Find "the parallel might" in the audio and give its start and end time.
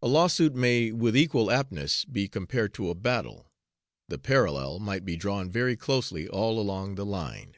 4.08-5.04